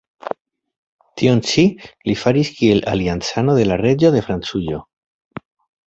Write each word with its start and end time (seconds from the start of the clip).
Tion 1.21 1.41
ĉi 1.51 1.65
li 2.11 2.17
faris 2.23 2.51
kiel 2.57 2.83
aliancano 2.95 3.59
de 3.61 3.71
la 3.71 3.81
reĝo 3.87 4.15
de 4.17 4.27
Francujo. 4.31 4.85